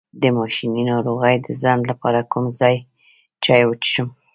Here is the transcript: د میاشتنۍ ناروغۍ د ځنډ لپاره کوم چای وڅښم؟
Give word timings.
د 0.21 0.23
میاشتنۍ 0.35 0.83
ناروغۍ 0.91 1.35
د 1.41 1.47
ځنډ 1.61 1.83
لپاره 1.91 2.19
کوم 2.31 2.45
چای 3.43 3.61
وڅښم؟ 3.65 4.07